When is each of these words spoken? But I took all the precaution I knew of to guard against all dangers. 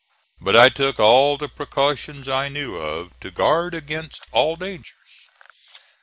But 0.39 0.55
I 0.55 0.69
took 0.69 0.99
all 0.99 1.37
the 1.37 1.47
precaution 1.47 2.27
I 2.27 2.49
knew 2.49 2.75
of 2.75 3.11
to 3.19 3.29
guard 3.29 3.75
against 3.75 4.25
all 4.31 4.55
dangers. 4.55 5.29